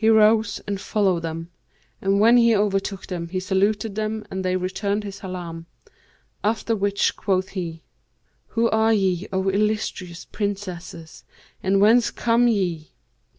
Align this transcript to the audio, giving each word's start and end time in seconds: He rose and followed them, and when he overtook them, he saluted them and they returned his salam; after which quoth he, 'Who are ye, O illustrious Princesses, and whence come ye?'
He 0.03 0.09
rose 0.09 0.59
and 0.65 0.81
followed 0.81 1.19
them, 1.19 1.51
and 2.01 2.19
when 2.19 2.35
he 2.35 2.55
overtook 2.55 3.05
them, 3.05 3.27
he 3.27 3.39
saluted 3.39 3.93
them 3.93 4.25
and 4.31 4.43
they 4.43 4.55
returned 4.55 5.03
his 5.03 5.17
salam; 5.17 5.67
after 6.43 6.75
which 6.75 7.15
quoth 7.15 7.49
he, 7.49 7.83
'Who 8.47 8.67
are 8.71 8.95
ye, 8.95 9.27
O 9.31 9.49
illustrious 9.51 10.25
Princesses, 10.25 11.23
and 11.61 11.79
whence 11.79 12.09
come 12.09 12.47
ye?' 12.47 12.89